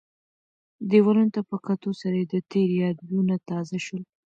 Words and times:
دیوالونو 0.89 1.33
ته 1.35 1.41
په 1.49 1.55
کتو 1.65 1.89
سره 2.01 2.15
یې 2.21 2.25
د 2.33 2.35
تېر 2.51 2.69
یادونه 2.83 3.35
تازه 3.49 3.77
شول. 3.85 4.03